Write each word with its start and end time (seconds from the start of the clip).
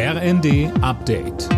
RND 0.00 0.70
Update. 0.80 1.48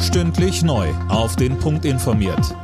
Stündlich 0.00 0.62
neu. 0.62 0.88
Auf 1.10 1.36
den 1.36 1.58
Punkt 1.58 1.84
informiert. 1.84 2.56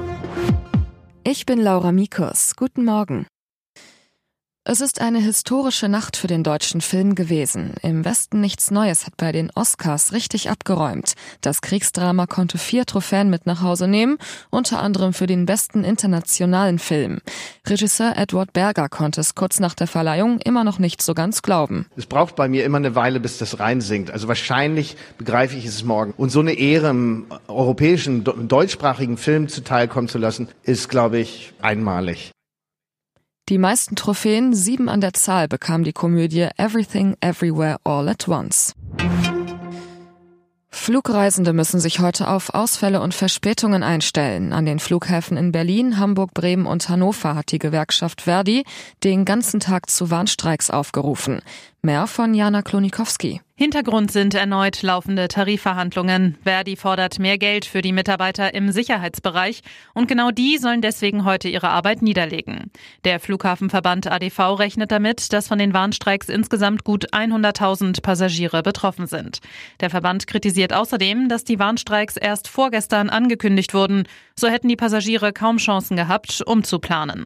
Ich 1.23 1.45
bin 1.45 1.61
Laura 1.61 1.93
Mikus. 1.93 2.57
Guten 2.57 2.87
Morgen. 2.87 3.27
Es 4.69 4.81
ist 4.81 5.01
eine 5.01 5.21
historische 5.21 5.89
Nacht 5.89 6.17
für 6.17 6.27
den 6.27 6.43
deutschen 6.43 6.81
Film 6.81 7.15
gewesen. 7.15 7.75
Im 7.83 8.05
Westen 8.05 8.41
nichts 8.41 8.73
Neues 8.73 9.07
hat 9.07 9.17
bei 9.17 9.31
den 9.31 9.53
Oscars 9.55 10.13
richtig 10.13 10.51
abgeräumt. 10.51 11.13
Das 11.41 11.61
Kriegsdrama 11.61 12.27
konnte 12.27 12.59
vier 12.59 12.85
Trophäen 12.85 13.31
mit 13.31 13.47
nach 13.47 13.63
Hause 13.63 13.87
nehmen, 13.87 14.19
unter 14.51 14.81
anderem 14.81 15.13
für 15.13 15.29
den 15.29 15.47
besten 15.47 15.85
internationalen 15.85 16.81
Film. 16.81 17.21
Regisseur 17.65 18.15
Edward 18.17 18.53
Berger 18.53 18.89
konnte 18.89 19.21
es 19.21 19.37
kurz 19.37 19.61
nach 19.61 19.75
der 19.75 19.87
Verleihung 19.87 20.41
immer 20.41 20.65
noch 20.65 20.81
nicht 20.81 21.01
so 21.01 21.15
ganz 21.15 21.43
glauben. 21.43 21.87
Es 21.97 22.07
braucht 22.07 22.35
bei 22.35 22.49
mir 22.49 22.65
immer 22.65 22.79
eine 22.79 22.97
Weile, 22.97 23.21
bis 23.21 23.39
das 23.39 23.61
reinsinkt. 23.61 24.11
Also 24.11 24.27
wahrscheinlich 24.27 24.97
begreife 25.17 25.57
ich 25.57 25.67
es 25.67 25.85
morgen. 25.85 26.13
Und 26.17 26.31
so 26.31 26.41
eine 26.41 26.55
Ehre 26.55 26.91
im 26.91 27.27
europäischen, 27.47 28.25
deutschsprachigen 28.25 29.17
Film 29.17 29.47
zuteilkommen 29.47 30.09
zu 30.09 30.19
lassen, 30.19 30.49
ist, 30.65 30.89
glaube 30.89 31.21
ich, 31.21 31.53
einmalig. 31.63 32.33
Die 33.49 33.59
meisten 33.59 33.95
Trophäen, 33.95 34.55
sieben 34.55 34.89
an 34.89 35.01
der 35.01 35.13
Zahl, 35.13 35.47
bekam 35.47 35.85
die 35.85 35.93
Komödie 35.93 36.49
Everything 36.57 37.17
Everywhere 37.21 37.77
All 37.85 38.09
at 38.09 38.27
Once. 38.27 38.75
Flugreisende 40.69 41.53
müssen 41.53 41.79
sich 41.79 42.01
heute 42.01 42.27
auf 42.27 42.55
Ausfälle 42.55 43.01
und 43.01 43.15
Verspätungen 43.15 43.85
einstellen. 43.85 44.53
An 44.53 44.67
den 44.67 44.81
Flughäfen 44.81 45.37
in 45.37 45.53
Berlin, 45.53 45.99
Hamburg, 45.99 46.35
Bremen 46.35 46.67
und 46.67 46.89
Hannover 46.89 47.37
hat 47.37 47.53
die 47.53 47.61
Gewerkschaft 47.61 48.23
Verdi 48.23 48.65
den 49.05 49.25
ganzen 49.25 49.61
Tag 49.61 49.91
zu 49.91 50.11
Warnstreiks 50.11 50.71
aufgerufen. 50.71 51.41
Mehr 51.83 52.09
von 52.09 52.35
Jana 52.35 52.63
Klonikowski. 52.63 53.43
Hintergrund 53.59 54.11
sind 54.13 54.35
erneut 54.35 54.83
laufende 54.83 55.29
Tarifverhandlungen. 55.29 56.37
Verdi 56.43 56.77
fordert 56.77 57.19
mehr 57.19 57.39
Geld 57.39 57.65
für 57.65 57.81
die 57.81 57.95
Mitarbeiter 57.95 58.53
im 58.53 58.71
Sicherheitsbereich 58.71 59.63
und 59.95 60.09
genau 60.09 60.31
die 60.31 60.59
sollen 60.59 60.83
deswegen 60.83 61.25
heute 61.25 61.49
ihre 61.49 61.71
Arbeit 61.71 62.03
niederlegen. 62.03 62.71
Der 63.07 63.19
Flughafenverband 63.19 64.13
ADV 64.13 64.59
rechnet 64.59 64.93
damit, 64.93 65.33
dass 65.33 65.49
von 65.49 65.57
den 65.59 65.73
Warnstreiks 65.73 66.29
insgesamt 66.29 66.85
gut 66.85 67.15
100.000 67.15 68.03
Passagiere 68.03 68.63
betroffen 68.63 69.07
sind. 69.07 69.39
Der 69.81 69.89
Verband 69.89 70.27
kritisiert 70.27 70.75
außerdem, 70.75 71.31
dass 71.31 71.45
die 71.45 71.59
Warnstreiks 71.59 72.19
erst 72.19 72.49
vorgestern 72.49 73.09
angekündigt 73.09 73.73
wurden. 73.73 74.07
So 74.39 74.49
hätten 74.49 74.69
die 74.69 74.77
Passagiere 74.77 75.33
kaum 75.33 75.57
Chancen 75.57 75.97
gehabt, 75.97 76.43
umzuplanen. 76.45 77.25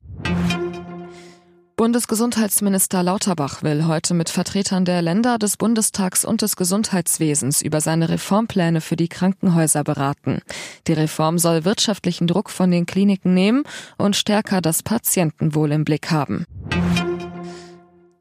Bundesgesundheitsminister 1.81 3.03
Lauterbach 3.03 3.63
will 3.63 3.87
heute 3.87 4.13
mit 4.13 4.29
Vertretern 4.29 4.85
der 4.85 5.01
Länder, 5.01 5.39
des 5.39 5.57
Bundestags 5.57 6.27
und 6.27 6.43
des 6.43 6.57
Gesundheitswesens 6.57 7.63
über 7.63 7.81
seine 7.81 8.11
Reformpläne 8.11 8.83
für 8.83 8.97
die 8.97 9.09
Krankenhäuser 9.09 9.83
beraten. 9.83 10.43
Die 10.89 10.93
Reform 10.93 11.39
soll 11.39 11.65
wirtschaftlichen 11.65 12.27
Druck 12.27 12.51
von 12.51 12.71
den 12.71 12.85
Kliniken 12.85 13.33
nehmen 13.33 13.63
und 13.97 14.15
stärker 14.15 14.61
das 14.61 14.83
Patientenwohl 14.83 15.73
im 15.73 15.87
Blick 15.87 16.11
haben. 16.11 16.45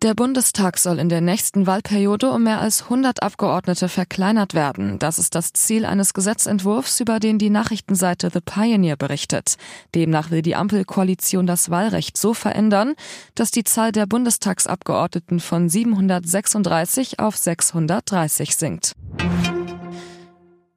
Der 0.01 0.13
Bundestag 0.13 0.77
soll 0.77 0.97
in 0.97 1.09
der 1.09 1.19
nächsten 1.19 1.67
Wahlperiode 1.67 2.31
um 2.31 2.43
mehr 2.43 2.61
als 2.61 2.83
100 2.83 3.21
Abgeordnete 3.21 3.89
verkleinert 3.89 4.53
werden. 4.53 4.97
Das 4.97 5.19
ist 5.19 5.35
das 5.35 5.51
Ziel 5.51 5.83
eines 5.83 6.13
Gesetzentwurfs, 6.13 7.01
über 7.01 7.19
den 7.19 7.37
die 7.37 7.49
Nachrichtenseite 7.49 8.29
The 8.31 8.39
Pioneer 8.39 8.95
berichtet. 8.95 9.57
Demnach 9.93 10.31
will 10.31 10.41
die 10.41 10.55
Ampelkoalition 10.55 11.45
das 11.45 11.69
Wahlrecht 11.69 12.15
so 12.15 12.33
verändern, 12.33 12.95
dass 13.35 13.51
die 13.51 13.65
Zahl 13.65 13.91
der 13.91 14.05
Bundestagsabgeordneten 14.05 15.41
von 15.41 15.67
736 15.67 17.19
auf 17.19 17.35
630 17.35 18.55
sinkt. 18.55 18.93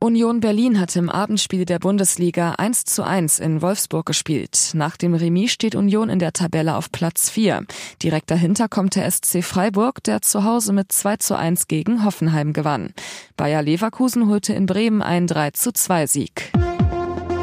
Union 0.02 0.40
Berlin 0.40 0.80
hat 0.80 0.96
im 0.96 1.08
Abendspiel 1.08 1.64
der 1.64 1.78
Bundesliga 1.78 2.54
1 2.58 2.86
zu 2.86 3.04
1 3.04 3.38
in 3.38 3.62
Wolfsburg 3.62 4.04
gespielt. 4.04 4.72
Nach 4.74 4.96
dem 4.96 5.14
Remis 5.14 5.52
steht 5.52 5.76
Union 5.76 6.08
in 6.08 6.18
der 6.18 6.32
Tabelle 6.32 6.74
auf 6.74 6.90
Platz 6.90 7.30
4. 7.30 7.64
Direkt 8.02 8.28
dahinter 8.32 8.66
kommt 8.68 8.96
der 8.96 9.08
SC 9.08 9.44
Freiburg, 9.44 10.02
der 10.02 10.20
zu 10.20 10.42
Hause 10.42 10.72
mit 10.72 10.90
2 10.90 11.18
zu 11.18 11.38
1 11.38 11.68
gegen 11.68 12.04
Hoffenheim 12.04 12.52
gewann. 12.52 12.94
Bayer 13.36 13.62
Leverkusen 13.62 14.28
holte 14.28 14.54
in 14.54 14.66
Bremen 14.66 15.02
einen 15.02 15.28
3 15.28 15.52
zu 15.52 15.72
2 15.72 16.08
Sieg. 16.08 16.52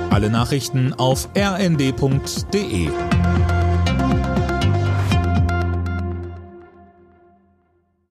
Alle 0.09 0.29
Nachrichten 0.29 0.93
auf 0.93 1.29
rnd.de 1.37 2.89